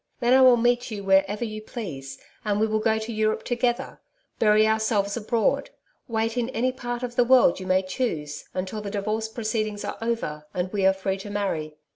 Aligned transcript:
Then 0.19 0.33
I 0.33 0.41
will 0.41 0.57
meet 0.57 0.89
you 0.89 1.03
wherever 1.03 1.45
you 1.45 1.61
please, 1.61 2.17
and 2.43 2.59
we 2.59 2.65
will 2.65 2.79
go 2.79 2.97
to 2.97 3.13
Europe 3.13 3.43
together 3.43 4.01
bury 4.39 4.65
ourselves 4.67 5.15
abroad 5.15 5.69
wait 6.07 6.37
in 6.37 6.49
any 6.49 6.71
part 6.71 7.03
of 7.03 7.15
the 7.15 7.23
world 7.23 7.59
you 7.59 7.67
may 7.67 7.83
choose, 7.83 8.45
until 8.55 8.81
the 8.81 8.89
divorce 8.89 9.27
proceedings 9.29 9.85
are 9.85 9.99
over, 10.01 10.47
and 10.55 10.73
we 10.73 10.87
are 10.87 10.93
free 10.93 11.17
to 11.19 11.29
marry. 11.29 11.75